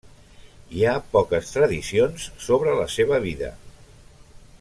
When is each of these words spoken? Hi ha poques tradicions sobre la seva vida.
Hi 0.77 0.85
ha 0.85 0.93
poques 1.11 1.51
tradicions 1.57 2.25
sobre 2.47 2.73
la 2.81 2.87
seva 2.95 3.21
vida. 3.27 3.51